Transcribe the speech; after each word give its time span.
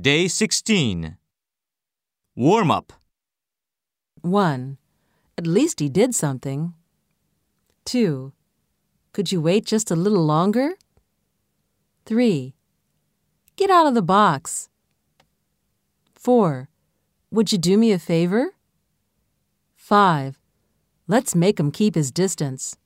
Day 0.00 0.28
16. 0.28 1.16
Warm 2.36 2.70
up. 2.70 2.92
1. 4.20 4.78
At 5.36 5.46
least 5.46 5.80
he 5.80 5.88
did 5.88 6.14
something. 6.14 6.74
2. 7.84 8.32
Could 9.12 9.32
you 9.32 9.40
wait 9.40 9.66
just 9.66 9.90
a 9.90 9.96
little 9.96 10.24
longer? 10.24 10.74
3. 12.06 12.54
Get 13.56 13.70
out 13.70 13.88
of 13.88 13.94
the 13.94 14.02
box. 14.02 14.68
4. 16.14 16.68
Would 17.32 17.50
you 17.50 17.58
do 17.58 17.76
me 17.76 17.90
a 17.90 17.98
favor? 17.98 18.54
5. 19.74 20.38
Let's 21.08 21.34
make 21.34 21.58
him 21.58 21.72
keep 21.72 21.96
his 21.96 22.12
distance. 22.12 22.76